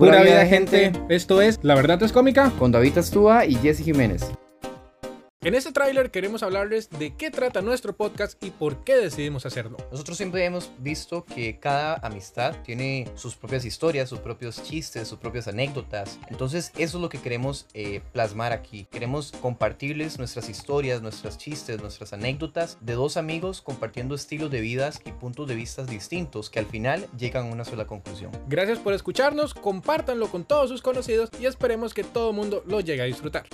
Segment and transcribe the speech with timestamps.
[0.00, 0.92] Pura vida, gente.
[1.10, 2.50] Esto es La Verdad es Cómica.
[2.58, 4.32] Con David Astúa y Jesse Jiménez.
[5.42, 9.78] En este tráiler queremos hablarles de qué trata nuestro podcast y por qué decidimos hacerlo.
[9.90, 15.18] Nosotros siempre hemos visto que cada amistad tiene sus propias historias, sus propios chistes, sus
[15.18, 16.18] propias anécdotas.
[16.28, 18.86] Entonces eso es lo que queremos eh, plasmar aquí.
[18.90, 25.00] Queremos compartirles nuestras historias, nuestros chistes, nuestras anécdotas de dos amigos compartiendo estilos de vidas
[25.06, 28.30] y puntos de vista distintos que al final llegan a una sola conclusión.
[28.46, 32.80] Gracias por escucharnos, compártanlo con todos sus conocidos y esperemos que todo el mundo lo
[32.80, 33.46] llegue a disfrutar.